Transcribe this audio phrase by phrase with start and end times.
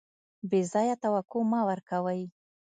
[0.49, 2.21] بې ځایه توقع مه ورکوئ.